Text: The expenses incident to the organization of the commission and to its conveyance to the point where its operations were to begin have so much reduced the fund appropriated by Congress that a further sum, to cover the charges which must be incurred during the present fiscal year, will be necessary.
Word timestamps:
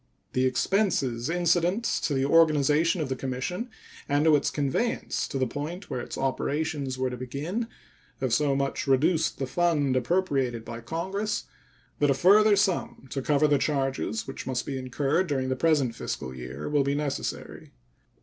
The 0.33 0.47
expenses 0.47 1.29
incident 1.29 1.83
to 1.83 2.15
the 2.15 2.25
organization 2.25 3.01
of 3.01 3.09
the 3.09 3.15
commission 3.15 3.69
and 4.09 4.25
to 4.25 4.35
its 4.35 4.49
conveyance 4.49 5.27
to 5.27 5.37
the 5.37 5.45
point 5.45 5.91
where 5.91 5.99
its 5.99 6.17
operations 6.17 6.97
were 6.97 7.11
to 7.11 7.17
begin 7.17 7.67
have 8.19 8.33
so 8.33 8.55
much 8.55 8.87
reduced 8.87 9.37
the 9.37 9.45
fund 9.45 9.95
appropriated 9.95 10.65
by 10.65 10.81
Congress 10.81 11.43
that 11.99 12.09
a 12.09 12.15
further 12.15 12.55
sum, 12.55 13.05
to 13.11 13.21
cover 13.21 13.47
the 13.47 13.59
charges 13.59 14.25
which 14.25 14.47
must 14.47 14.65
be 14.65 14.75
incurred 14.79 15.27
during 15.27 15.49
the 15.49 15.55
present 15.55 15.93
fiscal 15.93 16.33
year, 16.33 16.67
will 16.67 16.83
be 16.83 16.95
necessary. 16.95 17.71